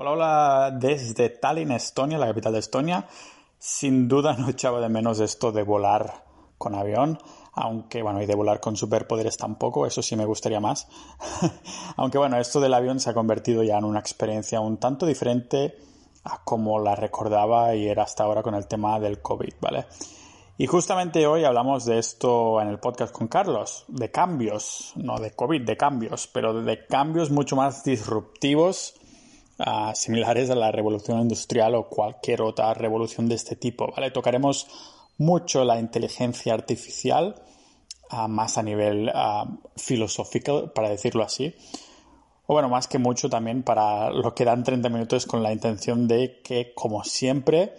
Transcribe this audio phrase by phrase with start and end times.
[0.00, 3.08] Hola, hola, desde Tallinn, Estonia, la capital de Estonia.
[3.58, 6.22] Sin duda no echaba de menos esto de volar
[6.56, 7.18] con avión,
[7.52, 10.86] aunque bueno, y de volar con superpoderes tampoco, eso sí me gustaría más.
[11.96, 15.76] aunque bueno, esto del avión se ha convertido ya en una experiencia un tanto diferente
[16.22, 19.86] a como la recordaba y era hasta ahora con el tema del COVID, ¿vale?
[20.58, 25.32] Y justamente hoy hablamos de esto en el podcast con Carlos, de cambios, no de
[25.32, 28.94] COVID, de cambios, pero de cambios mucho más disruptivos
[29.94, 33.90] similares a la revolución industrial o cualquier otra revolución de este tipo.
[33.90, 34.10] ¿vale?
[34.10, 34.66] Tocaremos
[35.18, 37.42] mucho la inteligencia artificial,
[38.28, 39.10] más a nivel
[39.76, 41.54] filosófico, para decirlo así.
[42.46, 46.08] O bueno, más que mucho también para lo que dan 30 minutos con la intención
[46.08, 47.74] de que, como siempre,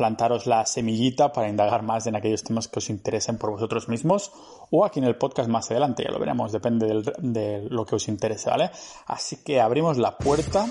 [0.00, 4.32] plantaros la semillita para indagar más en aquellos temas que os interesen por vosotros mismos
[4.70, 8.08] o aquí en el podcast más adelante, ya lo veremos, depende de lo que os
[8.08, 8.70] interese, ¿vale?
[9.08, 10.66] Así que abrimos la puerta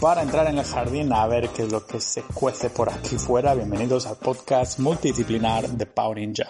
[0.00, 3.18] para entrar en el jardín a ver qué es lo que se cuece por aquí
[3.18, 3.54] fuera.
[3.54, 6.46] Bienvenidos al podcast multidisciplinar de Pau Ninja.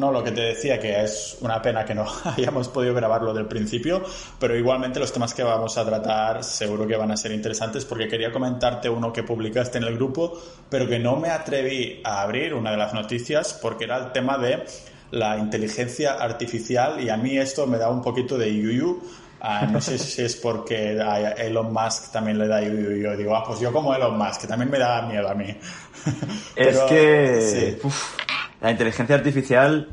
[0.00, 3.44] No, lo que te decía que es una pena que no hayamos podido grabarlo del
[3.44, 4.02] principio,
[4.38, 8.08] pero igualmente los temas que vamos a tratar seguro que van a ser interesantes porque
[8.08, 10.40] quería comentarte uno que publicaste en el grupo,
[10.70, 14.38] pero que no me atreví a abrir una de las noticias porque era el tema
[14.38, 14.64] de
[15.10, 19.02] la inteligencia artificial y a mí esto me da un poquito de yuyu.
[19.42, 23.02] Ah, no sé si es porque a Elon Musk también le da yuyu.
[23.02, 25.54] Yo digo, ah, pues yo como Elon Musk, que también me da miedo a mí.
[26.56, 27.78] es que
[28.60, 29.88] la inteligencia artificial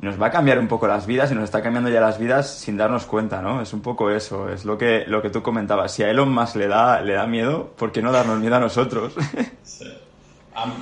[0.00, 2.50] nos va a cambiar un poco las vidas y nos está cambiando ya las vidas
[2.58, 3.60] sin darnos cuenta, ¿no?
[3.60, 5.92] Es un poco eso, es lo que, lo que tú comentabas.
[5.92, 8.60] Si a Elon Musk le da, le da miedo, ¿por qué no darnos miedo a
[8.60, 9.14] nosotros?
[9.62, 9.84] sí.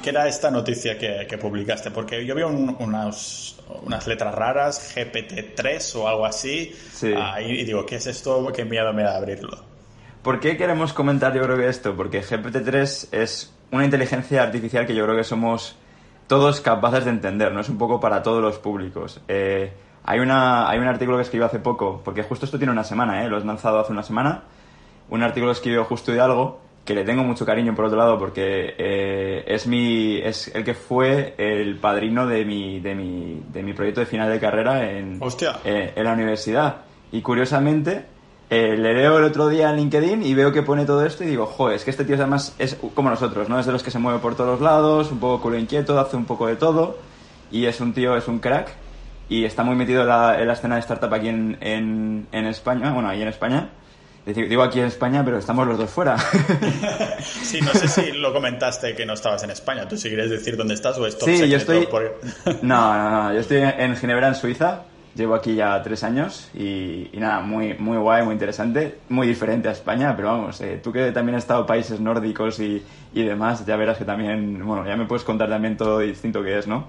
[0.03, 1.91] ¿Qué era esta noticia que, publicaste?
[1.91, 3.57] Porque yo veo unas,
[4.07, 6.75] letras raras, GPT-3 o algo así,
[7.17, 8.51] ah, y, digo, ¿qué es esto?
[8.53, 9.65] ¿Qué miedo me da abrirlo?
[10.23, 11.95] ¿Por qué queremos comentar yo creo que esto?
[11.95, 15.77] Porque GPT-3 es una inteligencia artificial que yo creo que somos
[16.29, 17.61] todos capaces de entender, ¿no?
[17.61, 19.21] Es un poco para todos los públicos.
[19.27, 19.73] Eh,
[20.05, 23.25] hay, una, hay un artículo que escribió hace poco, porque justo esto tiene una semana,
[23.25, 23.29] ¿eh?
[23.29, 24.45] Lo has lanzado hace una semana.
[25.11, 28.19] Un artículo que escribió justo de algo que le tengo mucho cariño por otro lado
[28.19, 33.63] porque eh, es mi es el que fue el padrino de mi, de mi, de
[33.63, 35.21] mi proyecto de final de carrera en,
[35.67, 36.77] eh, en la universidad
[37.13, 38.07] y curiosamente
[38.51, 41.27] eh, le leo el otro día en LinkedIn y veo que pone todo esto y
[41.27, 43.59] digo, joder, es que este tío además es como nosotros, ¿no?
[43.59, 46.17] Es de los que se mueve por todos los lados, un poco culo inquieto, hace
[46.17, 46.99] un poco de todo
[47.51, 48.69] y es un tío, es un crack
[49.29, 52.47] y está muy metido en la, en la escena de startup aquí en, en, en
[52.47, 53.71] España, bueno, ahí en España
[54.35, 56.19] Digo aquí en España, pero estamos los dos fuera.
[57.43, 59.89] sí, no sé si lo comentaste que no estabas en España.
[59.89, 61.89] ¿Tú si quieres decir dónde estás o esto Sí, yo estoy...
[62.63, 63.33] no, no, no.
[63.33, 64.83] Yo estoy en Ginebra, en Suiza.
[65.15, 68.99] Llevo aquí ya tres años y, nada, muy, muy guay, muy interesante.
[69.09, 72.61] Muy diferente a España, pero vamos, eh, tú que también has estado en países nórdicos
[72.61, 72.83] y,
[73.15, 76.59] y demás, ya verás que también, bueno, ya me puedes contar también todo distinto que
[76.59, 76.87] es, ¿no?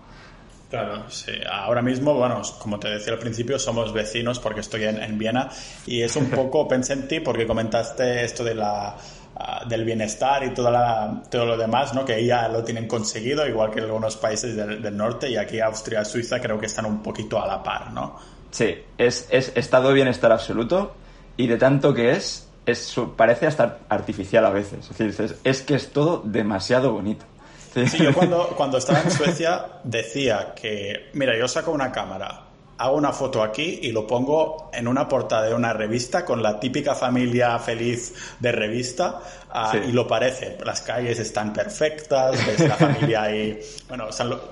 [0.69, 1.31] Claro, sí.
[1.51, 5.49] Ahora mismo, bueno, como te decía al principio, somos vecinos porque estoy en, Viena
[5.87, 8.95] y es un poco, pensé en ti porque comentaste esto de la,
[9.39, 12.05] ah, del bienestar y toda la, todo lo demás, ¿no?
[12.05, 16.39] Que ya lo tienen conseguido, igual que algunos países del, norte y aquí Austria, Suiza
[16.39, 18.17] creo que están un poquito a la par, ¿no?
[18.51, 20.93] Sí, es, es estado de bienestar absoluto
[21.37, 24.89] y de tanto que es, es parece hasta artificial a veces.
[24.91, 27.25] Es decir, es que es todo demasiado bonito.
[27.73, 32.48] Sí, yo cuando, cuando estaba en Suecia decía que, mira, yo saco una cámara,
[32.79, 36.59] hago una foto aquí y lo pongo en una portada de una revista con la
[36.59, 39.19] típica familia feliz de revista
[39.51, 40.57] ah, y lo parece.
[40.65, 43.59] Las calles están perfectas, ves la familia ahí.
[43.89, 44.05] Bueno,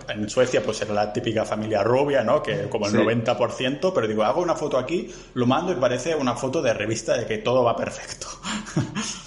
[0.10, 2.42] en Suecia pues era la típica familia rubia, ¿no?
[2.42, 6.34] Que como el 90%, pero digo, hago una foto aquí, lo mando y parece una
[6.34, 8.26] foto de revista de que todo va perfecto.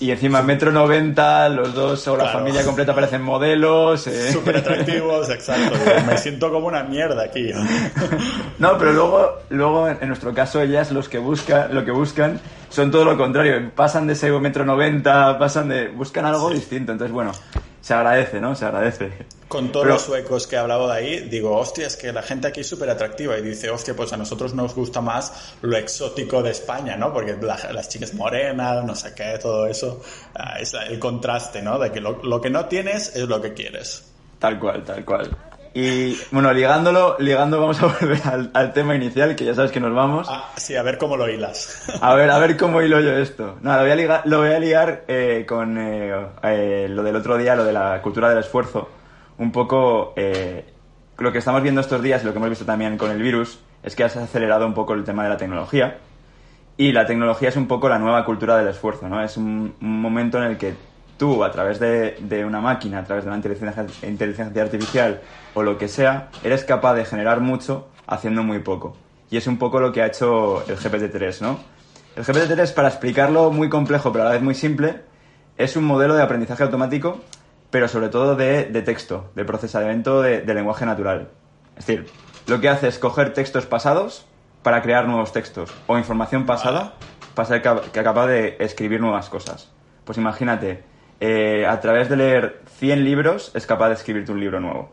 [0.00, 4.06] Y encima metro 90, los dos o la familia completa parecen modelos.
[4.08, 4.32] Eh.
[4.32, 5.78] Súper atractivos, exacto.
[6.06, 7.52] me siento como una mierda aquí.
[8.58, 12.90] No, pero luego, luego en nuestro caso ellas los que buscan, lo que buscan son
[12.90, 13.70] todo lo contrario.
[13.74, 15.88] Pasan de ese metro 90, pasan de...
[15.88, 16.92] buscan algo distinto.
[16.92, 17.32] Entonces, bueno,
[17.80, 18.54] se agradece, ¿no?
[18.54, 19.10] Se agradece.
[19.48, 22.46] Con todos los suecos que he hablado de ahí, digo, hostia, es que la gente
[22.46, 23.36] aquí es súper atractiva.
[23.38, 27.12] Y dice, hostia, pues a nosotros nos gusta más lo exótico de España, ¿no?
[27.12, 30.00] Porque las chicas morenas, no sé qué, todo eso.
[30.34, 31.78] Ah, es el contraste, ¿no?
[31.78, 34.04] De que lo, que no tienes es lo que quieres.
[34.38, 35.36] Tal cual, tal cual.
[35.72, 38.20] Y bueno, ligándolo, ligando vamos a volver
[38.52, 40.26] al, tema inicial, que ya sabes que nos vamos.
[40.28, 41.84] Ah, sí, a ver cómo lo hilas.
[42.00, 43.56] A ver, a ver cómo hilo yo esto.
[43.62, 46.12] No, lo voy a ligar, lo voy a ligar eh, con eh,
[46.42, 48.88] eh, lo del otro día, lo de la cultura del esfuerzo.
[49.38, 53.22] Un poco lo que estamos viendo estos días, lo que hemos visto también con el
[53.22, 55.98] virus, es que has acelerado un poco el tema de la tecnología.
[56.76, 59.22] Y la tecnología es un poco la nueva cultura del esfuerzo, ¿no?
[59.22, 60.74] Es un, momento en el que
[61.20, 65.20] tú, a través de, de, una máquina, a través de una inteligencia, inteligencia artificial
[65.52, 68.96] o lo que sea, eres capaz de generar mucho haciendo muy poco.
[69.30, 71.60] Y es un poco lo que ha hecho el GPT-3, ¿no?
[72.16, 75.02] El GPT-3, para explicarlo muy complejo pero a la vez muy simple,
[75.58, 77.20] es un modelo de aprendizaje automático,
[77.70, 81.28] pero sobre todo de, texto, de procesamiento de, lenguaje natural.
[81.76, 82.06] Es decir,
[82.46, 84.24] lo que hace es coger textos pasados
[84.62, 86.94] para crear nuevos textos, o información pasada
[87.34, 89.70] para ser capaz de escribir nuevas cosas.
[90.06, 90.89] Pues imagínate,
[91.20, 94.90] eh, a través de leer 100 libros es capaz de escribirte un libro nuevo.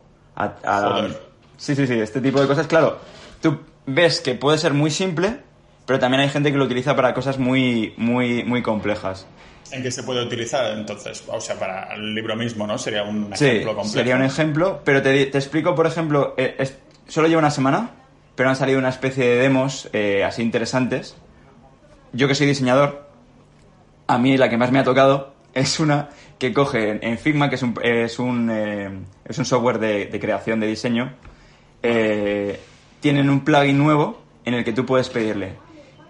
[1.58, 3.00] sí, sí, sí, este tipo de cosas, claro.
[3.42, 5.38] Tú ves que puede ser muy simple,
[5.86, 9.26] pero también hay gente que lo utiliza para cosas muy, muy, muy complejas.
[9.72, 11.24] ¿En qué se puede utilizar entonces?
[11.28, 12.78] O sea, para el libro mismo, ¿no?
[12.78, 13.98] Sería un ejemplo completo.
[13.98, 16.70] Sería un ejemplo, pero te, te explico, por ejemplo, eh,
[17.08, 17.92] solo lleva una semana,
[18.36, 21.16] pero han salido una especie de demos eh, así interesantes.
[22.14, 23.08] Yo que soy diseñador,
[24.08, 27.56] a mí la que más me ha tocado es una que coge en Figma, que
[27.56, 28.90] es un, es un, eh,
[29.26, 31.14] es un software de, creación de diseño,
[31.82, 35.54] tienen un plugin nuevo en el que tú puedes pedirle,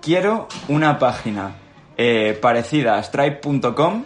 [0.02, 1.56] quiero una página
[1.98, 4.04] eh, parecida a Stripe.com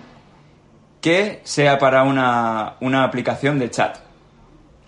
[1.02, 3.98] que sea para una, una aplicación de chat.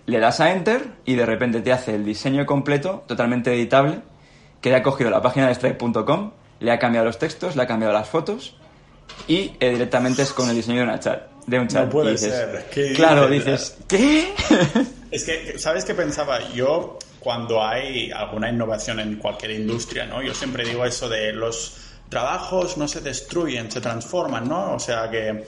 [0.06, 4.00] Le das a Enter y de repente te hace el diseño completo, totalmente editable,
[4.60, 6.30] que le ha cogido la página de Stripe.com,
[6.60, 8.56] le ha cambiado los textos, le ha cambiado las fotos
[9.26, 11.84] y eh, directamente es con el diseño de, una chat, de un chat.
[11.84, 12.66] No puede ser.
[12.94, 14.34] claro, dices, ¿qué?
[15.10, 16.52] es que, ¿sabes qué pensaba?
[16.52, 20.22] Yo, cuando hay alguna innovación en cualquier industria, ¿no?
[20.22, 21.76] Yo siempre digo eso de los
[22.08, 24.74] trabajos no se destruyen, se transforman, ¿no?
[24.74, 25.44] O sea que...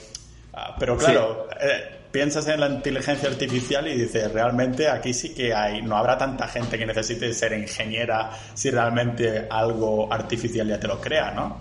[0.55, 5.53] Ah, pero claro, eh, piensas en la inteligencia artificial y dices, realmente aquí sí que
[5.53, 10.88] hay, no habrá tanta gente que necesite ser ingeniera si realmente algo artificial ya te
[10.88, 11.61] lo crea, ¿no?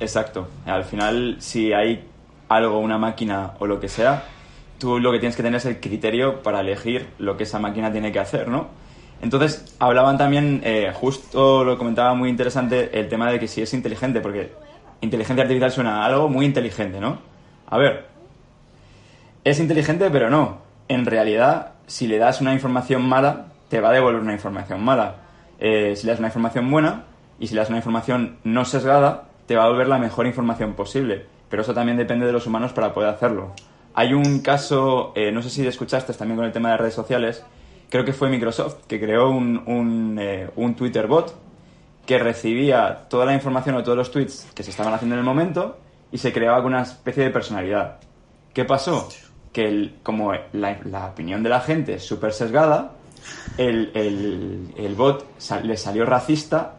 [0.00, 0.48] Exacto.
[0.66, 2.04] Al final, si hay
[2.48, 4.24] algo, una máquina o lo que sea,
[4.78, 7.90] tú lo que tienes que tener es el criterio para elegir lo que esa máquina
[7.92, 8.68] tiene que hacer, ¿no?
[9.22, 13.72] Entonces, hablaban también, eh, justo lo comentaba muy interesante, el tema de que si es
[13.72, 14.52] inteligente, porque
[15.00, 17.18] inteligencia artificial suena a algo muy inteligente, ¿no?
[17.68, 18.06] A ver,
[19.44, 20.58] es inteligente, pero no.
[20.88, 25.16] En realidad, si le das una información mala, te va a devolver una información mala.
[25.58, 27.04] Eh, si le das una información buena
[27.40, 30.74] y si le das una información no sesgada, te va a devolver la mejor información
[30.74, 31.26] posible.
[31.48, 33.52] Pero eso también depende de los humanos para poder hacerlo.
[33.94, 37.44] Hay un caso, eh, no sé si escuchaste también con el tema de redes sociales,
[37.88, 41.34] creo que fue Microsoft, que creó un, un, eh, un, Twitter bot
[42.04, 45.24] que recibía toda la información o todos los tweets que se estaban haciendo en el
[45.24, 45.78] momento
[46.12, 47.98] y se creaba con una especie de personalidad.
[48.52, 49.08] ¿Qué pasó?
[49.52, 52.92] Que el, como la, la, opinión de la gente es súper sesgada,
[53.56, 55.26] el, el, el, bot
[55.62, 56.76] le salió racista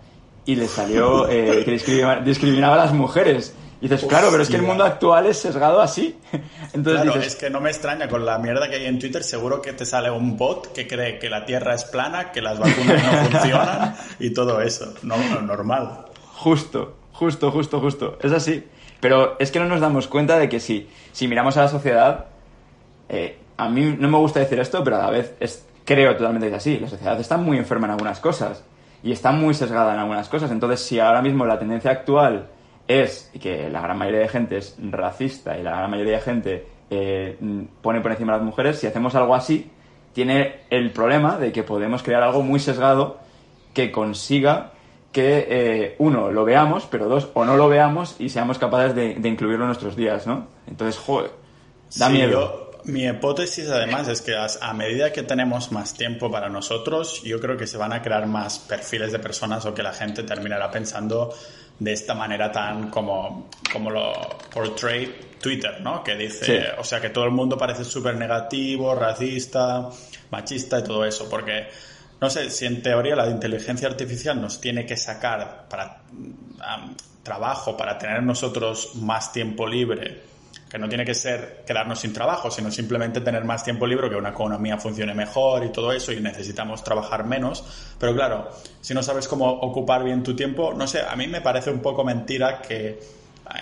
[0.47, 3.53] y le salió eh, que discriminaba, discriminaba a las mujeres.
[3.81, 6.17] Y dices, claro, pero es que el mundo actual es sesgado así.
[6.73, 9.61] Entonces claro, es que no me extraña, con la mierda que hay en Twitter seguro
[9.61, 13.03] que te sale un bot que cree que la Tierra es plana, que las vacunas
[13.03, 14.93] no funcionan y todo eso.
[15.03, 16.05] No, normal.
[16.35, 18.17] Justo, justo, justo, justo.
[18.23, 18.63] Es así.
[19.01, 22.27] Pero es que no nos damos cuenta de que si, si miramos a la sociedad,
[23.09, 26.47] eh, a mí no me gusta decir esto, pero a la vez es, creo totalmente
[26.47, 26.79] que es así.
[26.79, 28.63] La sociedad está muy enferma en algunas cosas
[29.03, 30.51] y está muy sesgada en algunas cosas.
[30.51, 32.47] Entonces, si ahora mismo la tendencia actual
[32.87, 36.67] es que la gran mayoría de gente es racista y la gran mayoría de gente
[36.89, 37.37] eh,
[37.81, 39.69] pone por encima a las mujeres, si hacemos algo así,
[40.13, 43.19] tiene el problema de que podemos crear algo muy sesgado
[43.73, 44.71] que consiga
[45.11, 49.11] que, eh, uno, lo veamos, pero dos, o no lo veamos y seamos capaces de,
[49.23, 50.47] incluirlo en nuestros días, ¿no?
[50.67, 51.31] Entonces, joder,
[51.97, 52.66] da miedo.
[52.87, 57.57] Mi hipótesis, además, es que a medida que tenemos más tiempo para nosotros, yo creo
[57.57, 61.33] que se van a crear más perfiles de personas o que la gente terminará pensando
[61.79, 64.13] de esta manera tan como, como lo
[64.53, 66.03] portray Twitter, ¿no?
[66.03, 69.89] Que dice, o sea, que todo el mundo parece súper negativo, racista,
[70.31, 71.67] machista y todo eso, porque
[72.19, 76.01] no sé si en teoría la inteligencia artificial nos tiene que sacar para
[77.21, 80.36] trabajo, para tener nosotros más tiempo libre
[80.69, 84.15] que no tiene que ser quedarnos sin trabajo, sino simplemente tener más tiempo libre, que
[84.15, 87.63] una economía funcione mejor y todo eso, y necesitamos trabajar menos.
[87.99, 88.49] Pero claro,
[88.81, 91.79] si no sabes cómo ocupar bien tu tiempo, no sé, a mí me parece un
[91.79, 92.99] poco mentira que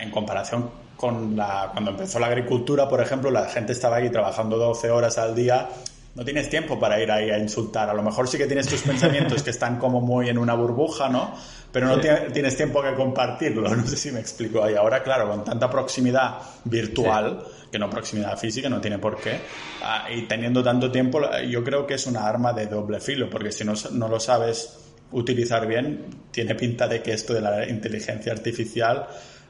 [0.02, 4.58] en comparación con la, cuando empezó la agricultura, por ejemplo, la gente estaba ahí trabajando
[4.58, 5.70] 12 horas al día
[6.16, 7.90] no tienes tiempo para ir ahí a insultar.
[7.90, 11.10] A lo mejor sí que tienes tus pensamientos que están como muy en una burbuja,
[11.10, 11.36] ¿no?
[11.74, 13.70] Pero no tienes tiempo que compartirlo.
[13.76, 14.76] No sé si me explico ahí.
[14.76, 19.42] Ahora, claro, con tanta proximidad virtual, que no proximidad física, no tiene por qué,
[19.84, 23.52] ah, y teniendo tanto tiempo, yo creo que es una arma de doble filo, porque
[23.52, 24.78] si no, no lo sabes
[25.12, 29.08] utilizar bien, tiene pinta de que esto de la inteligencia artificial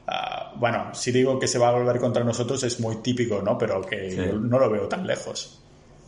[0.08, 3.56] ah, bueno, si digo que se va a volver contra nosotros es muy típico, ¿no?
[3.56, 5.60] Pero que no lo veo tan lejos.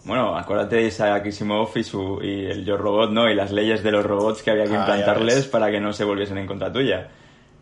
[0.09, 3.29] Bueno, acuérdate de Isaac Asimov y, su, y el Yo Robot, ¿no?
[3.29, 6.03] Y las leyes de los robots que había que ah, implantarles para que no se
[6.03, 7.09] volviesen en contra tuya.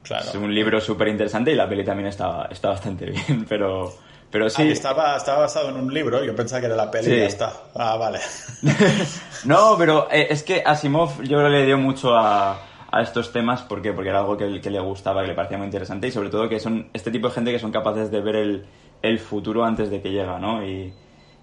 [0.04, 0.26] Claro.
[0.28, 3.92] Es un libro súper interesante y la peli también está, está bastante bien, pero,
[4.30, 4.62] pero sí.
[4.70, 7.52] estaba, estaba basado en un libro, yo pensaba que era la peli y ya está.
[7.74, 8.20] Ah, vale.
[9.44, 12.60] no, pero eh, es que Asimov yo le dio mucho a,
[12.92, 13.92] a estos temas, ¿por qué?
[13.92, 16.48] Porque era algo que, que, le gustaba, que le parecía muy interesante y sobre todo
[16.48, 18.66] que son este tipo de gente que son capaces de ver el,
[19.02, 20.64] el futuro antes de que llega, ¿no?
[20.64, 20.94] Y,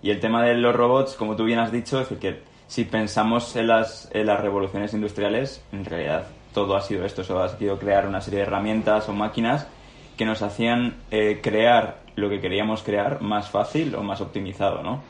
[0.03, 3.55] y el tema de los robots, como tú bien has dicho, es que si pensamos
[3.55, 7.79] en las, en las revoluciones industriales, en realidad todo ha sido esto, eso ha sido
[7.79, 9.65] crear una serie de herramientas o máquinas
[10.17, 15.01] que nos hacían eh, crear lo que queríamos crear más fácil o más optimizado, ¿no?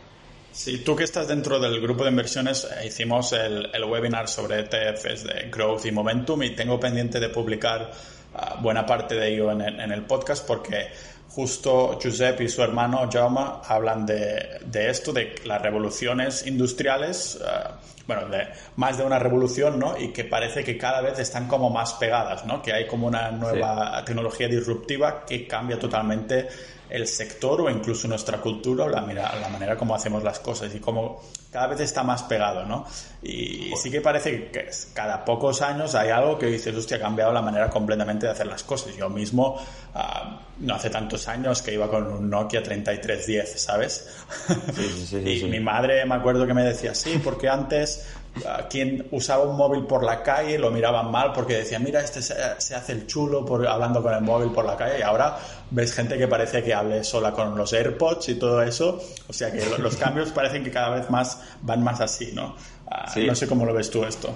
[0.51, 4.59] Sí, tú que estás dentro del grupo de inversiones, eh, hicimos el, el, webinar sobre
[4.59, 7.91] ETFs de Growth y Momentum y tengo pendiente de publicar
[8.35, 10.89] ah, buena parte de ello en en el podcast porque
[11.35, 17.69] justo Giuseppe y su hermano Jaume hablan de, de esto, de las revoluciones industriales, eh,
[18.07, 19.97] bueno, de, más de una revolución, ¿no?
[19.97, 22.61] Y que parece que cada vez están como más pegadas, ¿no?
[22.61, 26.47] Que hay como una nueva tecnología disruptiva que cambia totalmente
[26.89, 30.79] el sector o incluso nuestra cultura o la, la manera como hacemos las cosas y
[30.79, 31.21] como
[31.53, 32.83] cada vez está más pegado, ¿no?
[33.21, 37.31] Y sí que parece que cada pocos años hay algo que dices, hostia, ha cambiado
[37.31, 38.95] la manera completamente de hacer las cosas.
[38.95, 44.09] Yo mismo, ah, no hace tantos años que iba con un Nokia 3310, ¿sabes?
[44.73, 47.92] Sí, sí, sí, y mi madre me acuerdo que me decía, sí, porque antes
[48.69, 52.33] quien usaba un móvil por la calle lo miraban mal porque decían, mira, este se,
[52.33, 55.37] hace el chulo por, hablando con el móvil por la calle y ahora
[55.69, 58.99] ves gente que parece que hable sola con los AirPods y todo eso.
[59.27, 62.55] O sea que los cambios parecen que cada vez más van más así, ¿no?
[62.89, 64.33] Ah, no sé cómo lo ves tú esto.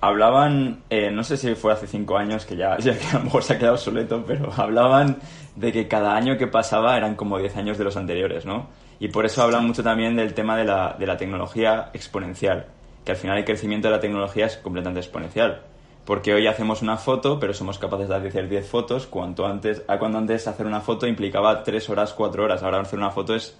[0.00, 3.24] Hablaban, eh, no sé si fue hace cinco años, que ya, ya que a lo
[3.24, 5.18] mejor se ha quedado obsoleto, pero hablaban
[5.54, 8.68] de que cada año que pasaba eran como diez años de los anteriores, ¿no?
[9.00, 12.66] Y por eso hablan mucho también del tema de la, de la tecnología exponencial
[13.04, 15.62] que al final el crecimiento de la tecnología es completamente exponencial.
[16.04, 19.98] Porque hoy hacemos una foto, pero somos capaces de hacer 10 fotos, cuanto antes, a
[19.98, 22.62] cuando antes hacer una foto implicaba 3 horas, 4 horas.
[22.62, 23.58] Ahora hacer una foto es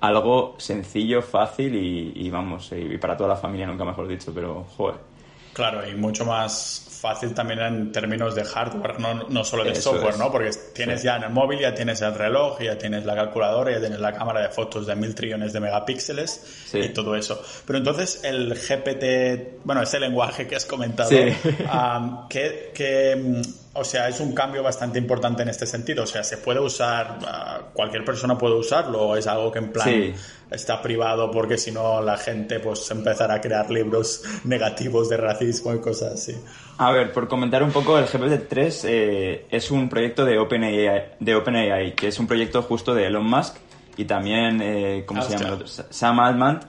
[0.00, 4.64] algo sencillo, fácil y, y vamos, y para toda la familia, nunca mejor dicho, pero
[4.76, 5.11] joder.
[5.52, 10.16] Claro, y mucho más fácil también en términos de hardware, no, no solo de software,
[10.16, 10.30] ¿no?
[10.30, 13.80] Porque tienes ya en el móvil, ya tienes el reloj, ya tienes la calculadora, ya
[13.80, 17.42] tienes la cámara de fotos de mil trillones de megapíxeles y todo eso.
[17.66, 23.42] Pero entonces el GPT, bueno, ese lenguaje que has comentado, que, que, mm,
[23.74, 26.04] o sea, es un cambio bastante importante en este sentido.
[26.04, 29.72] O sea, se puede usar, ah, cualquier persona puede usarlo, o es algo que en
[29.72, 30.14] plan
[30.50, 35.74] está privado porque si no la gente pues empezará a crear libros negativos de racismo
[35.74, 36.34] y cosas así.
[36.76, 41.34] A ver, por comentar un poco, el GPT-3 eh, es un proyecto de OpenAI, de
[41.34, 43.56] OpenAI, que es un proyecto justo de Elon Musk
[43.96, 45.58] y también, eh, ¿cómo se llama?
[45.64, 46.60] Sam Altman,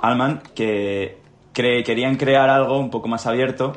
[0.00, 1.18] Altman que
[1.52, 3.74] querían crear algo un poco más abierto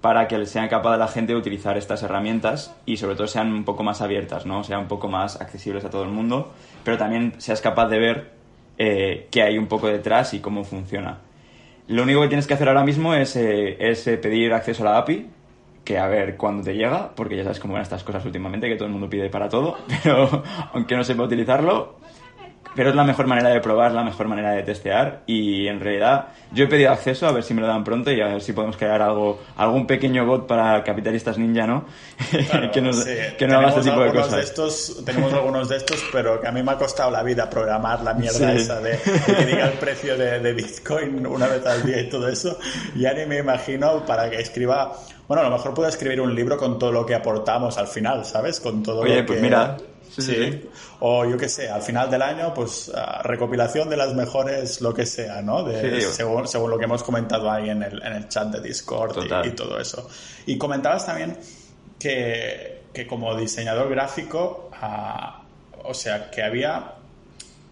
[0.00, 3.64] para que sea capaz la gente de utilizar estas herramientas y sobre todo sean un
[3.64, 4.64] poco más abiertas, ¿no?
[4.64, 6.52] Sean un poco más accesibles a todo el mundo,
[6.84, 8.30] pero también seas capaz de ver
[8.78, 11.18] eh, qué hay un poco detrás y cómo funciona.
[11.86, 14.92] Lo único que tienes que hacer ahora mismo es, eh, es eh, pedir acceso a
[14.92, 15.26] la API,
[15.84, 18.76] que a ver cuándo te llega, porque ya sabes cómo van estas cosas últimamente, que
[18.76, 20.42] todo el mundo pide para todo, pero
[20.72, 21.96] aunque no sepa utilizarlo,
[22.74, 26.28] pero es la mejor manera de probar, la mejor manera de testear y en realidad
[26.52, 28.52] yo he pedido acceso a ver si me lo dan pronto y a ver si
[28.52, 31.84] podemos crear algo, algún pequeño bot para capitalistas ninja, ¿no?
[32.72, 34.36] que, nos, que no haga este tipo de cosas.
[34.36, 37.48] De estos, tenemos algunos de estos, pero que a mí me ha costado la vida
[37.48, 41.84] programar la mierda esa de, que diga el precio de, de, Bitcoin una vez al
[41.84, 42.58] día y todo eso.
[42.96, 44.92] Ya ni me imagino para que escriba
[45.30, 48.24] bueno, a lo mejor puedo escribir un libro con todo lo que aportamos al final,
[48.24, 48.58] ¿sabes?
[48.58, 49.76] Con todo Oye, lo pues mira,
[50.18, 54.80] Sí, O yo qué sé, al final del año, pues ah, recopilación de las mejores,
[54.80, 55.62] lo que sea, ¿no?
[55.62, 59.16] De, según, según, lo que hemos comentado ahí en el, en el chat de Discord
[59.44, 60.08] y, todo eso.
[60.46, 61.38] Y comentabas también
[61.98, 65.42] que, que como diseñador gráfico, ah,
[65.84, 66.94] o sea, que había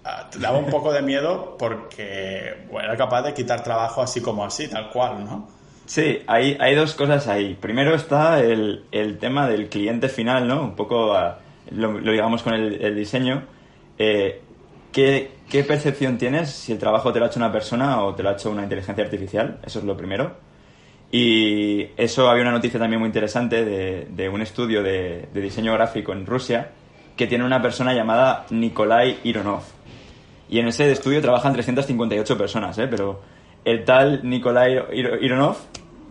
[0.04, 4.21] ah, te daba un poco de miedo porque bueno, era capaz de quitar trabajo así
[4.21, 5.59] como así, tal cual, ¿no?
[5.87, 7.54] Sí, hay, hay dos cosas ahí.
[7.54, 10.61] Primero está el, el tema del cliente final, ¿no?
[10.61, 11.16] Un poco
[11.70, 13.44] lo, digamos con el, diseño,
[13.98, 14.40] eh,
[14.92, 15.30] ¿qué,
[15.66, 18.32] percepción tienes si el trabajo te lo ha hecho una persona o te lo ha
[18.32, 19.58] hecho una inteligencia artificial?
[19.64, 20.37] Eso es lo primero.
[21.10, 26.26] Y eso había una noticia también muy interesante de, un estudio de, diseño gráfico en
[26.26, 26.70] Rusia
[27.16, 29.62] que tiene una persona llamada Nikolai Ironov.
[30.50, 32.87] Y en ese estudio trabajan 358 personas, ¿eh?
[32.88, 33.20] pero
[33.64, 34.78] el tal Nikolai
[35.20, 35.56] Ironov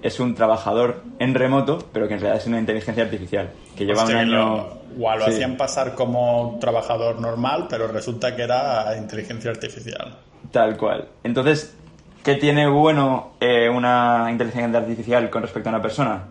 [0.08, 4.06] es un trabajador en remoto, pero que en realidad es una inteligencia artificial, que lleva
[4.06, 4.68] un año...
[4.98, 10.18] Lo, lo hacían pasar como un trabajador normal, pero resulta que era inteligencia artificial.
[10.52, 11.10] Tal cual.
[11.24, 11.76] Entonces,
[12.24, 16.30] ¿qué tiene bueno eh, una inteligencia artificial con respecto a una persona?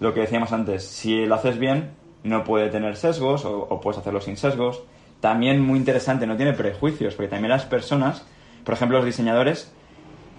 [0.00, 1.90] Lo que decíamos antes, si lo haces bien,
[2.22, 4.82] no puede tener sesgos o, o puedes hacerlo sin sesgos.
[5.20, 8.24] También muy interesante, no tiene prejuicios, porque también las personas,
[8.64, 9.70] por ejemplo los diseñadores,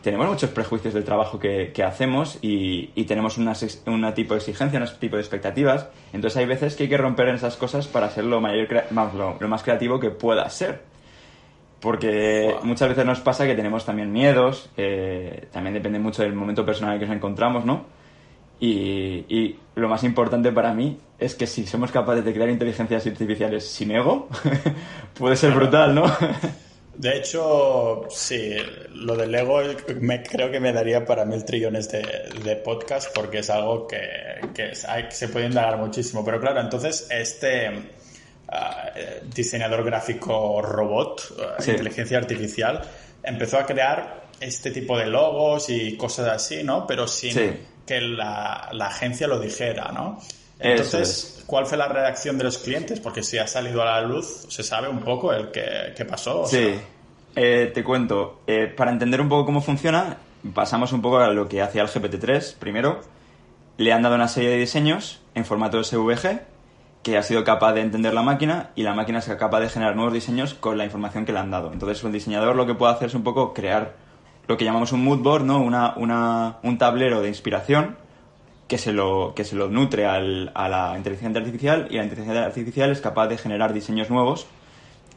[0.02, 3.54] tenemos muchos prejuicios del trabajo que, hacemos y, tenemos una,
[4.14, 5.88] tipo de exigencia, un tipo de expectativas.
[6.14, 9.48] Entonces hay veces que hay que romper en esas cosas para ser lo, mayor, lo,
[9.48, 10.82] más creativo que pueda ser.
[11.80, 14.70] Porque muchas veces nos pasa que tenemos también miedos,
[15.52, 17.86] también depende mucho del momento personal en que nos encontramos, ¿no?
[18.60, 23.08] Y, y, lo más importante para mí es que si somos capaces de crear inteligencias
[23.08, 24.28] artificiales sin ego,
[25.18, 26.04] puede ser brutal, ¿no?
[27.00, 28.58] De hecho, sí,
[28.94, 29.62] lo del ego
[30.02, 32.02] me, creo que me daría para mil trillones de,
[32.44, 34.02] de podcast porque es algo que,
[34.54, 36.26] que se puede indagar muchísimo.
[36.26, 42.82] Pero claro, entonces este uh, diseñador gráfico robot, uh, inteligencia artificial,
[43.24, 46.86] empezó a crear este tipo de logos y cosas así, ¿no?
[46.86, 50.20] Pero sin que la, la, agencia lo dijera, ¿no?
[50.60, 53.00] Entonces, ¿cuál fue la reacción de los clientes?
[53.00, 56.46] Porque si ha salido a la luz, se sabe un poco el que, pasó.
[56.46, 56.76] sí,
[57.36, 58.42] eh, te cuento.
[58.46, 60.18] Eh, para entender un poco cómo funciona,
[60.54, 63.02] pasamos un poco a lo que hacía el GPT-3 primero.
[63.78, 66.42] Le han dado una serie de diseños en formato SVG
[67.04, 69.96] que ha sido capaz de entender la máquina y la máquina es capaz de generar
[69.96, 71.72] nuevos diseños con la información que le han dado.
[71.72, 73.96] Entonces, el diseñador lo que puede hacer es un poco crear
[74.48, 75.62] lo que llamamos un mood board, ¿no?
[75.62, 77.96] Una, una, un tablero de inspiración
[78.70, 82.46] que se lo, que se lo nutre al, a la inteligencia artificial y la inteligencia
[82.46, 84.46] artificial es capaz de generar diseños nuevos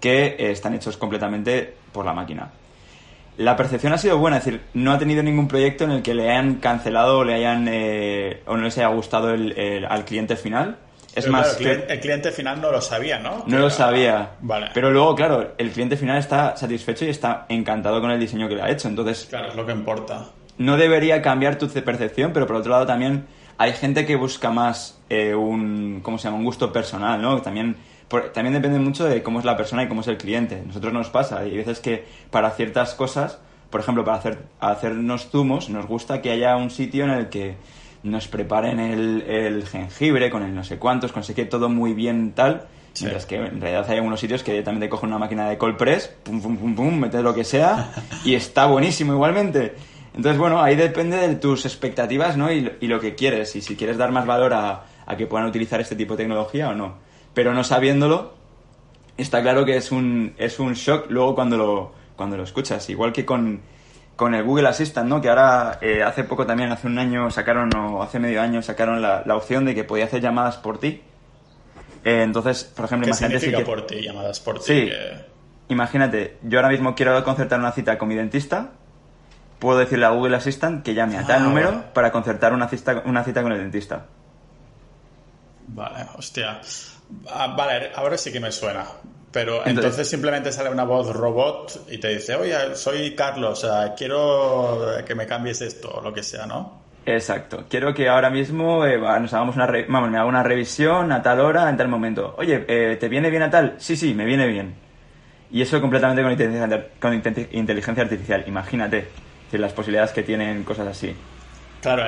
[0.01, 2.51] que eh, están hechos completamente por la máquina.
[3.37, 6.15] La percepción ha sido buena, es decir, no ha tenido ningún proyecto en el que
[6.15, 10.37] le hayan cancelado o le hayan eh, o no les haya gustado el, al cliente
[10.37, 10.79] final.
[11.15, 13.45] Es más, el, cliente, final no lo sabía, ¿no?
[13.47, 14.31] No lo sabía.
[14.41, 14.71] Vale.
[14.73, 18.55] Pero luego, claro, el cliente final está satisfecho y está encantado con el diseño que
[18.55, 18.89] le ha hecho.
[18.89, 20.29] Entonces, claro, es lo que importa.
[20.57, 23.27] No debería cambiar tu percepción, pero por otro lado también
[23.63, 26.39] hay gente que busca más eh, un, ¿cómo se llama?
[26.39, 27.41] Un gusto personal, ¿no?
[27.43, 27.77] También,
[28.35, 30.61] también depende mucho de cómo es la persona y cómo es el cliente.
[30.67, 33.39] Nosotros nos pasa, hay veces que para ciertas cosas,
[33.71, 37.55] por ejemplo, para hacer, hacernos zumos, nos gusta que haya un sitio en el que
[38.03, 41.95] nos preparen el, el jengibre con el no sé cuántos, con sé qué, todo muy
[41.95, 42.67] bien tal.
[43.01, 45.77] Mientras que en realidad hay algunos sitios que también te cogen una máquina de cold
[45.77, 47.93] press, pum, pum, pum, pum, metes lo que sea
[48.25, 49.77] y está buenísimo igualmente.
[50.15, 52.53] Entonces, bueno, ahí depende de tus expectativas, ¿no?
[52.53, 54.85] Y, lo que quieres, y si quieres dar más valor a,
[55.17, 56.97] que puedan utilizar este tipo de tecnología o no.
[57.35, 58.35] Pero no sabiéndolo,
[59.17, 62.89] está claro que es un, es un shock luego cuando lo, cuando lo escuchas.
[62.91, 63.63] Igual que con,
[64.17, 65.21] con el Google Assistant, ¿no?
[65.21, 69.01] Que ahora, eh, hace poco también, hace un año sacaron, o hace medio año sacaron
[69.01, 71.01] la, la opción de que podía hacer llamadas por ti.
[72.05, 74.65] Eh, entonces, por ejemplo, ¿Qué imagínate significa por ti, llamadas por ti?
[74.65, 74.91] Sí.
[75.69, 78.73] Imagínate, yo ahora mismo quiero concertar una cita con mi dentista
[79.63, 83.05] puedo decirle a Google Assistant que llame a tal ah, número para concertar una cita,
[83.07, 84.07] una cita con el dentista.
[85.69, 86.61] Vale, hostia.
[87.31, 88.85] Ah, vale, ahora sí que me suena.
[89.31, 93.65] Pero entonces, simplemente sale una voz robot y te dice, oye, soy Carlos,
[93.97, 96.83] quiero que me cambies esto o lo que sea, ¿no?
[97.07, 97.65] Exacto.
[97.71, 101.39] Quiero que ahora mismo eh, nos hagamos una, vamos, me haga una revisión a tal
[101.39, 102.35] hora, en tal momento.
[102.37, 103.77] Oye, eh, ¿te viene bien a tal?
[103.79, 104.75] Sí, sí, me viene bien.
[105.53, 108.45] Y eso completamente con inteligencia, con inteligencia artificial.
[108.47, 109.22] Imagínate
[109.59, 111.15] las posibilidades que tienen cosas así.
[111.81, 112.05] Claro,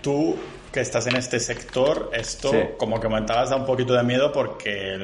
[0.00, 0.36] tú
[0.72, 4.94] que estás en este sector, esto, como que comentabas, da un poquito de miedo porque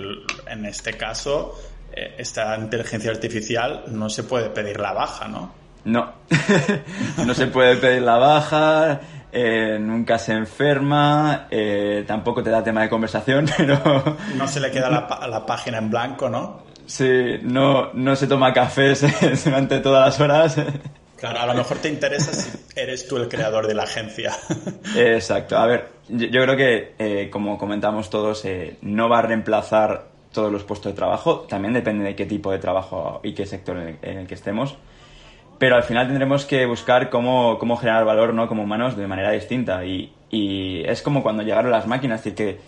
[0.47, 1.57] en este caso,
[1.93, 5.55] eh, esta inteligencia artificial no se puede pedir la baja, ¿no?
[5.85, 6.13] No,
[7.25, 9.01] no se puede pedir la baja,
[9.33, 14.17] eh, nunca se enferma, eh, tampoco te da tema de conversación, pero...
[14.35, 16.65] No se le queda la, la página en blanco, ¿no?
[16.87, 18.95] Sí, no, no se toma café
[19.45, 20.57] durante todas las horas.
[21.21, 24.33] Claro, a lo mejor te interesa si eres tú el creador de la agencia.
[24.97, 25.59] Exacto.
[25.59, 30.51] A ver, yo, creo que, eh, como comentamos todos, eh, no va a reemplazar todos
[30.51, 31.41] los puestos de trabajo.
[31.41, 34.79] También depende de qué tipo de trabajo y qué sector en el, que estemos.
[35.59, 38.49] Pero al final tendremos que buscar cómo, cómo generar valor ¿no?
[38.49, 39.85] como humanos de manera distinta.
[39.85, 42.21] Y, es como cuando llegaron las máquinas.
[42.21, 42.61] Es decir, que,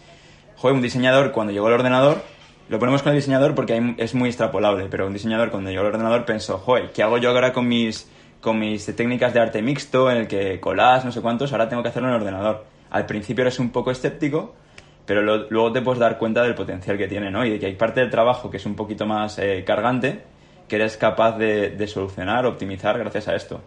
[0.56, 2.22] joder, un diseñador, cuando llegó el ordenador,
[2.68, 5.88] lo ponemos con el diseñador porque es muy extrapolable, pero un diseñador cuando llegó el
[5.88, 8.10] ordenador pensó, joder, ¿qué hago yo ahora con mis
[8.42, 11.82] con mis técnicas de arte mixto, en el que colás, no sé cuántos, ahora tengo
[11.82, 12.64] que hacerlo en ordenador.
[12.90, 14.54] Al principio eres un poco escéptico,
[15.06, 17.44] pero luego te puedes dar cuenta del potencial que tiene, ¿no?
[17.46, 20.22] Y de que hay parte del trabajo que es un poquito más eh, cargante,
[20.66, 23.60] que eres capaz de, solucionar, optimizar gracias a esto.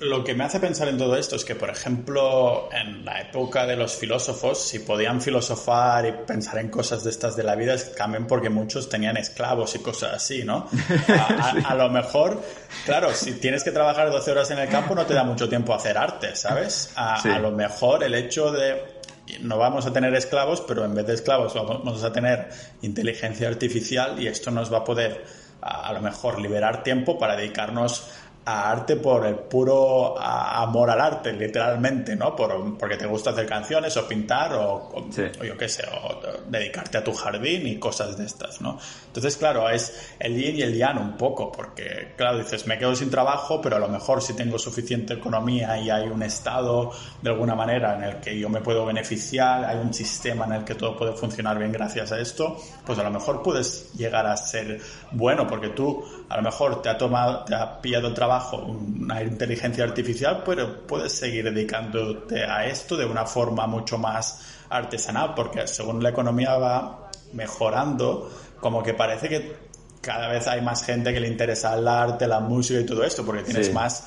[0.00, 3.66] Lo que me hace pensar en todo esto es que, por ejemplo, en la época
[3.66, 7.74] de los filósofos, si podían filosofar y pensar en cosas de estas de la vida,
[7.74, 10.68] es también porque muchos tenían esclavos y cosas así, ¿no?
[11.64, 12.42] A, lo mejor,
[12.86, 15.74] claro, si tienes que trabajar 12 horas en el campo, no te da mucho tiempo
[15.74, 16.92] a hacer arte, ¿sabes?
[16.96, 19.00] A, a lo mejor el hecho de
[19.42, 22.48] no vamos a tener esclavos, pero en vez de esclavos vamos a tener
[22.82, 25.24] inteligencia artificial y esto nos va a poder
[25.62, 28.08] a, lo mejor liberar tiempo para dedicarnos
[28.50, 32.34] a arte por el puro amor al arte, literalmente, ¿no?
[32.34, 35.06] Por, porque te gusta hacer canciones o pintar o,
[35.44, 38.78] yo qué sé, o dedicarte a tu jardín y cosas de estas, ¿no?
[39.06, 42.94] Entonces, claro, es el yin y el yang un poco, porque, claro, dices, me quedo
[42.94, 46.90] sin trabajo, pero a lo mejor si tengo suficiente economía y hay un estado
[47.22, 50.64] de alguna manera en el que yo me puedo beneficiar, hay un sistema en el
[50.64, 54.36] que todo puede funcionar bien gracias a esto, pues a lo mejor puedes llegar a
[54.36, 54.80] ser
[55.12, 59.22] bueno, porque tú a lo mejor te ha tomado, te ha pillado el trabajo una
[59.22, 65.66] inteligencia artificial, pero puedes seguir dedicándote a esto de una forma mucho más artesanal, porque
[65.66, 69.69] según la economía va mejorando, como que parece que
[70.00, 73.24] cada vez hay más gente que le interesa el arte, la música y todo esto,
[73.24, 74.04] porque tienes más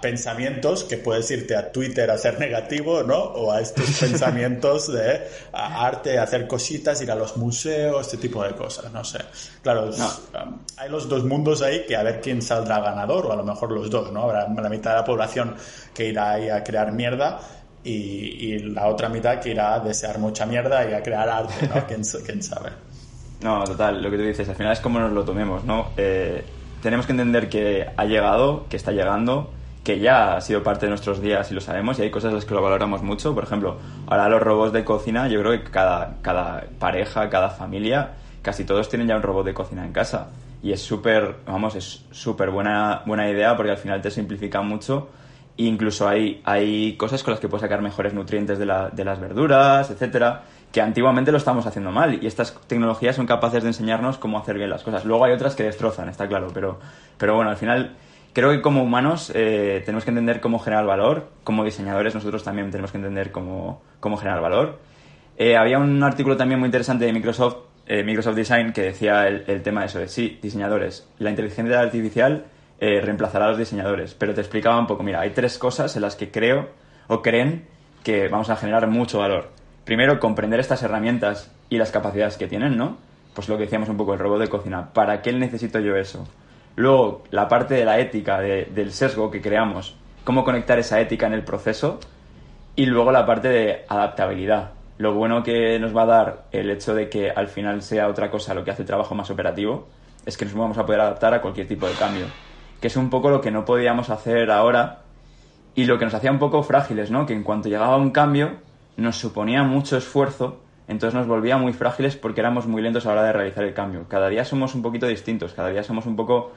[0.00, 3.16] pensamientos que puedes irte a Twitter a ser negativo, ¿no?
[3.16, 8.54] O a estos pensamientos de arte, hacer cositas, ir a los museos, este tipo de
[8.54, 9.18] cosas, no sé.
[9.62, 13.36] Claro, um, hay los dos mundos ahí que a ver quién saldrá ganador, o a
[13.36, 14.22] lo mejor los dos, ¿no?
[14.22, 15.56] Habrá la mitad de la población
[15.92, 17.40] que irá ahí a crear mierda
[17.82, 21.66] y, y la otra mitad que irá a desear mucha mierda y a crear arte,
[21.66, 21.84] ¿no?
[21.88, 22.70] ¿Quién, quién sabe?
[23.42, 25.88] No, total, lo que tú dices, al final es como nos lo tomemos, ¿no?
[25.96, 26.44] Eh,
[26.82, 29.50] tenemos que entender que ha llegado, que está llegando,
[29.86, 32.44] que ya ha sido parte de nuestros días y lo sabemos y hay cosas las
[32.44, 33.34] que lo valoramos mucho.
[33.34, 33.76] Por ejemplo,
[34.08, 38.88] ahora los robots de cocina, yo creo que cada, cada pareja, cada familia, casi todos
[38.88, 40.28] tienen ya un robot de cocina en casa.
[40.62, 45.08] Y es súper, vamos, es súper buena, buena idea porque al final te simplifica mucho.
[45.56, 49.04] E incluso hay, hay cosas con las que puedes sacar mejores nutrientes de, la, de
[49.04, 50.42] las verduras, etcétera,
[50.76, 52.22] que antiguamente lo estamos haciendo mal.
[52.22, 55.06] Y estas tecnologías son capaces de enseñarnos cómo hacer bien las cosas.
[55.06, 56.78] Luego hay otras que destrozan, está claro, pero,
[57.16, 57.96] pero bueno, al final
[58.34, 62.70] creo que como humanos eh, tenemos que entender cómo generar valor, como diseñadores nosotros también
[62.70, 64.78] tenemos que entender cómo, cómo generar valor.
[65.38, 69.62] Eh, había un artículo también muy interesante de Microsoft, eh, Microsoft Design, que decía el,
[69.62, 72.44] tema de eso, de sí, diseñadores, la inteligencia artificial
[72.78, 76.16] reemplazará a los diseñadores, pero te explicaba un poco, mira, hay tres cosas en las
[76.16, 76.68] que creo
[77.08, 77.64] o creen
[78.04, 79.55] que vamos a generar mucho valor.
[79.86, 82.96] Primero, comprender estas herramientas y las capacidades que tienen, ¿no?
[83.34, 84.92] Pues lo que decíamos un poco, el robot de cocina.
[84.92, 86.26] ¿Para qué necesito yo eso?
[86.74, 89.94] Luego, la parte de la ética, del sesgo que creamos,
[90.24, 92.00] cómo conectar esa ética en el proceso.
[92.74, 94.72] Y luego la parte de adaptabilidad.
[94.98, 98.28] Lo bueno que nos va a dar el hecho de que al final sea otra
[98.28, 99.86] cosa lo que hace el trabajo más operativo
[100.24, 102.26] es que nos vamos a poder adaptar a cualquier tipo de cambio.
[102.80, 105.02] Que es un poco lo que no podíamos hacer ahora
[105.76, 107.24] y lo que nos hacía un poco frágiles, ¿no?
[107.24, 108.65] Que en cuanto llegaba un cambio
[108.96, 113.14] nos suponía mucho esfuerzo entonces nos volvía muy frágiles porque éramos muy lentos a la
[113.14, 114.06] hora de realizar el cambio.
[114.08, 116.52] Cada día somos un poquito distintos, cada día somos un poco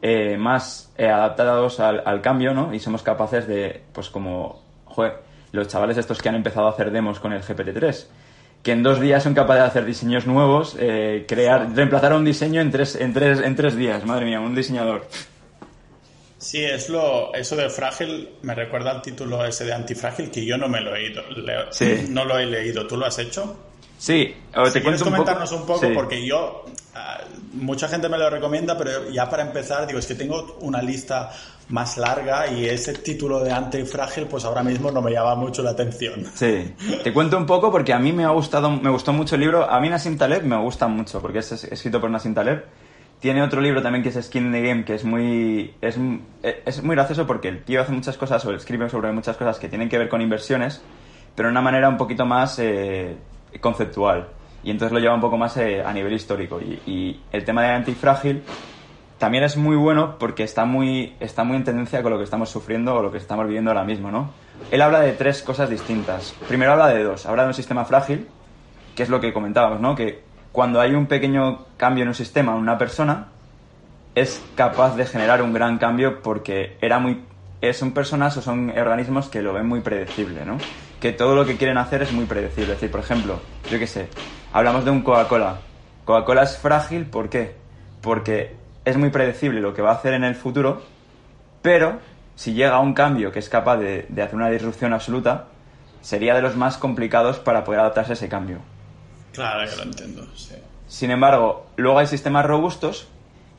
[0.00, 2.72] eh, más eh, adaptados al, cambio, ¿no?
[2.72, 5.22] Y somos capaces de, pues como, joder,
[5.52, 8.06] los chavales estos que han empezado a hacer demos con el GPT-3,
[8.62, 12.62] que en dos días son capaces de hacer diseños nuevos, eh, crear, reemplazar un diseño
[12.62, 15.06] en tres, en, tres, en tres días, madre mía, un diseñador.
[16.46, 20.56] Sí, es lo, eso de frágil me recuerda al título ese de antifrágil que yo
[20.56, 21.24] no me lo he ido,
[21.70, 22.06] sí.
[22.08, 22.86] no lo he leído.
[22.86, 23.56] ¿Tú lo has hecho?
[23.98, 27.18] Sí, te si comentarnos un poco, porque yo, ah,
[27.54, 31.32] mucha gente me lo recomienda, pero ya para empezar, digo, es que tengo una lista
[31.70, 35.70] más larga y ese título de antifrágil, pues ahora mismo no me llama mucho la
[35.70, 36.26] atención.
[36.32, 39.40] Sí, te cuento un poco porque a mí me ha gustado, me gustó mucho el
[39.40, 39.68] libro.
[39.68, 42.85] A mí Nassim Taleb me gusta mucho porque es escrito por Nassim Taleb.
[43.20, 45.98] Tiene otro libro también que es Skin in the Game, que es muy, es,
[46.42, 49.68] es muy gracioso porque el tío hace muchas cosas o escribe sobre muchas cosas que
[49.68, 50.82] tienen que ver con inversiones,
[51.34, 53.16] pero de una manera un poquito más eh,
[53.60, 54.28] conceptual.
[54.62, 56.60] Y entonces lo lleva un poco más eh, a nivel histórico.
[56.60, 58.42] Y, el tema de antifrágil
[59.18, 62.50] también es muy bueno porque está muy, está muy en tendencia con lo que estamos
[62.50, 64.30] sufriendo o lo que estamos viviendo ahora mismo, ¿no?
[64.70, 66.34] Él habla de tres cosas distintas.
[66.48, 67.26] Primero habla de dos.
[67.26, 68.26] Habla de un sistema frágil,
[68.94, 69.94] que es lo que comentábamos, ¿no?
[69.94, 70.22] Que
[70.56, 73.26] cuando hay un pequeño cambio en un sistema, en una persona,
[74.14, 77.24] es capaz de generar un gran cambio porque era muy
[77.74, 80.56] son personas o son organismos que lo ven muy predecible, ¿no?
[80.98, 82.72] Que todo lo que quieren hacer es muy predecible.
[82.72, 83.38] Es decir, por ejemplo,
[83.70, 84.08] yo qué sé,
[84.50, 85.58] hablamos de un Coca-Cola.
[86.06, 87.54] Coca-Cola es frágil, ¿por qué?
[88.00, 90.84] Porque es muy predecible lo que va a hacer en el futuro,
[91.60, 91.98] pero
[92.34, 95.48] si llega a un cambio que es capaz de, hacer una disrupción absoluta,
[96.00, 98.60] sería de los más complicados para poder adaptarse a ese cambio.
[99.36, 100.56] Claro, yo lo entiendo, sí.
[100.88, 103.06] Sin embargo, luego hay sistemas robustos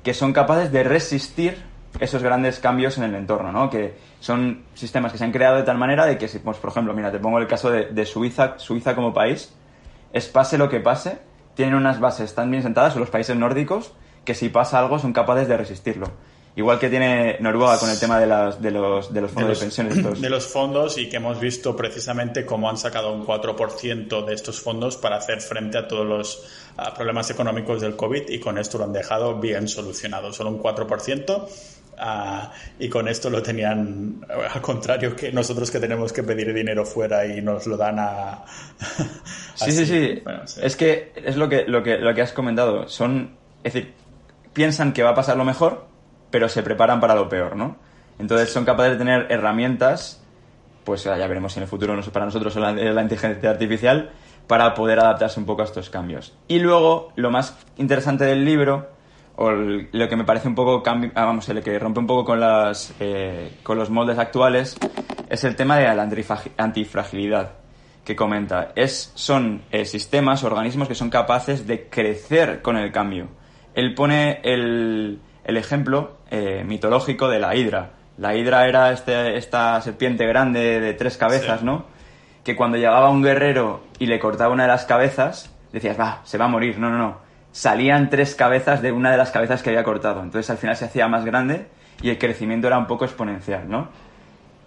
[0.03, 1.63] que son capaces de resistir
[1.99, 3.69] esos grandes cambios en el entorno, ¿no?
[3.69, 6.71] Que son sistemas que se han creado de tal manera de que, si, pues, por
[6.71, 9.53] ejemplo, mira, te pongo el caso de, de Suiza, Suiza como país,
[10.13, 11.19] es pase lo que pase,
[11.55, 13.93] tienen unas bases tan bien sentadas, son los países nórdicos,
[14.25, 16.07] que si pasa algo son capaces de resistirlo.
[16.57, 19.65] Igual que tiene Noruega con el tema de, las, de, los, de los fondos de,
[19.67, 20.21] los, pensiones.
[20.21, 24.59] De los fondos y que hemos visto precisamente cómo han sacado un 4% de estos
[24.59, 26.43] fondos para hacer frente a todos los
[26.77, 30.33] a problemas económicos del COVID y con esto lo han dejado bien solucionado.
[30.33, 31.47] Solo un 4%.
[31.99, 36.85] Uh, y con esto lo tenían al contrario que nosotros que tenemos que pedir dinero
[36.85, 38.45] fuera y nos lo dan a
[39.55, 40.21] sí, sí, sí.
[40.23, 43.31] Bueno, sí es que es lo que lo que lo que has comentado son
[43.63, 43.93] es decir
[44.53, 45.86] piensan que va a pasar lo mejor
[46.29, 47.77] pero se preparan para lo peor, ¿no?
[48.19, 50.23] Entonces son capaces de tener herramientas,
[50.83, 54.11] pues ya veremos si en el futuro para nosotros la, la inteligencia artificial,
[54.47, 56.33] para poder adaptarse un poco a estos cambios.
[56.47, 58.89] Y luego, lo más interesante del libro,
[59.35, 62.39] o lo que me parece un poco, ah, vamos, el que rompe un poco con,
[62.39, 64.77] las, eh, con los moldes actuales,
[65.29, 66.09] es el tema de la
[66.57, 67.51] antifragilidad
[68.03, 68.71] que comenta.
[68.75, 73.27] Es, son eh, sistemas, organismos que son capaces de crecer con el cambio.
[73.75, 77.91] Él pone el, el ejemplo eh, mitológico de la hidra.
[78.17, 81.65] La hidra era este, esta serpiente grande de tres cabezas, sí.
[81.65, 81.85] ¿no?
[82.43, 86.37] Que cuando llegaba un guerrero y le cortaba una de las cabezas, decías, va, se
[86.37, 86.79] va a morir.
[86.79, 87.17] No, no, no.
[87.51, 90.21] Salían tres cabezas de una de las cabezas que había cortado.
[90.21, 91.67] Entonces al final se hacía más grande
[92.01, 93.89] y el crecimiento era un poco exponencial, ¿no?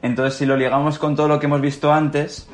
[0.03, 2.49] Entonces si lo ligamos con todo lo que hemos visto antes,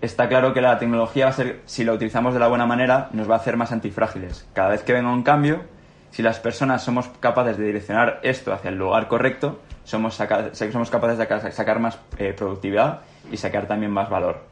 [0.00, 3.10] está claro que la tecnología va a ser, si la utilizamos de la buena manera,
[3.12, 4.48] nos va a hacer más antifrágiles.
[4.54, 5.62] Cada vez que venga un cambio,
[6.10, 10.90] si las personas somos capaces de direccionar esto hacia el lugar correcto, somos, saca, somos
[10.90, 14.50] capaces de sacar más eh, productividad y sacar también más valor.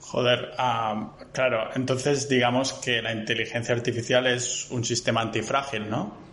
[0.00, 6.28] Joder, um, claro, entonces digamos que la inteligencia artificial es un sistema antifrágil, ¿no?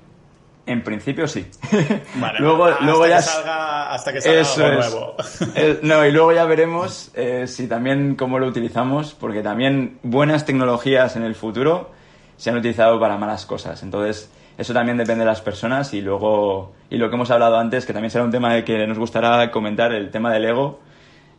[0.65, 1.45] En principio sí.
[2.15, 5.15] Vale, luego, hasta, luego que ya salga, hasta que salga Eso algo nuevo.
[5.55, 10.45] Eh, no, y luego ya veremos eh, si también cómo lo utilizamos, porque también buenas
[10.45, 11.91] tecnologías en el futuro
[12.37, 13.81] se han utilizado para malas cosas.
[13.83, 17.85] Entonces, eso también depende de las personas y luego, y lo que hemos hablado antes,
[17.85, 20.79] que también será un tema de que nos gustará comentar, el tema del ego,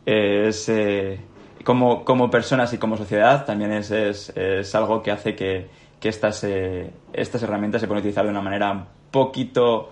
[0.05, 1.19] eh, es eh,
[1.63, 5.67] como, como personas y como sociedad también es, es, es algo que hace que,
[5.99, 9.89] que estas, eh, estas herramientas se puedan utilizar de una manera un poquito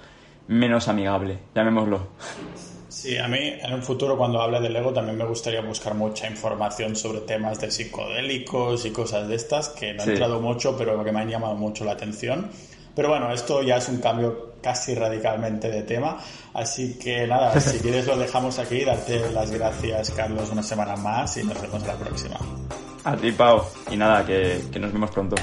[0.48, 2.08] menos amigable, llamémoslo.
[2.96, 6.30] Sí, a mí en un futuro cuando hable del ego también me gustaría buscar mucha
[6.30, 10.12] información sobre temas de psicodélicos y cosas de estas que no he Sí.
[10.12, 12.50] entrado mucho pero que me han llamado mucho la atención.
[12.96, 16.18] Pero bueno, esto ya es un cambio casi radicalmente de tema.
[16.54, 18.86] Así que nada, si quieres lo dejamos aquí.
[18.86, 22.38] Darte las gracias, Carlos, una semana más y nos vemos la próxima.
[23.04, 23.62] A ti, Pau.
[23.92, 25.36] Y nada, que, que nos vemos pronto.